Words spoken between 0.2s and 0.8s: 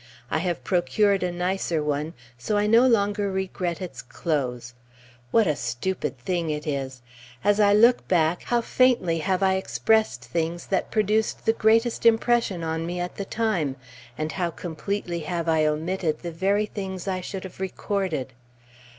I have